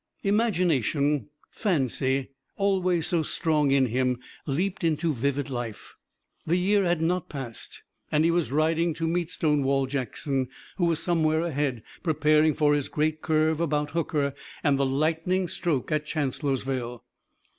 Imagination, 0.23 1.27
fancy, 1.51 2.31
always 2.57 3.05
so 3.05 3.21
strong 3.21 3.69
in 3.69 3.85
him, 3.85 4.17
leaped 4.47 4.83
into 4.83 5.13
vivid 5.13 5.51
life. 5.51 5.93
The 6.43 6.55
year 6.57 6.85
had 6.85 7.03
not 7.03 7.29
passed 7.29 7.83
and 8.11 8.25
he 8.25 8.31
was 8.31 8.51
riding 8.51 8.95
to 8.95 9.07
meet 9.07 9.29
Stonewall 9.29 9.85
Jackson, 9.85 10.47
who 10.77 10.87
was 10.87 10.97
somewhere 11.03 11.41
ahead, 11.41 11.83
preparing 12.01 12.55
for 12.55 12.73
his 12.73 12.89
great 12.89 13.21
curve 13.21 13.59
about 13.61 13.91
Hooker 13.91 14.33
and 14.63 14.79
the 14.79 14.87
lightning 14.87 15.47
stroke 15.47 15.91
at 15.91 16.03
Chancellorsville. 16.07 17.03